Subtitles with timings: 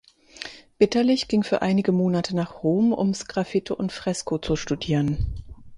[0.79, 5.39] Bitterlich ging für einige Monate nach Rom, um Sgraffito und Fresko zu studieren.